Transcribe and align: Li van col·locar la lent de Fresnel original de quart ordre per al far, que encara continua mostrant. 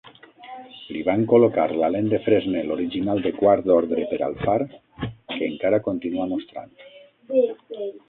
Li 0.95 1.01
van 1.09 1.25
col·locar 1.33 1.65
la 1.81 1.89
lent 1.97 2.07
de 2.13 2.21
Fresnel 2.23 2.73
original 2.77 3.23
de 3.27 3.33
quart 3.43 3.71
ordre 3.77 4.09
per 4.15 4.21
al 4.31 4.37
far, 4.43 4.59
que 5.07 5.41
encara 5.53 5.85
continua 5.93 6.31
mostrant. 6.37 6.79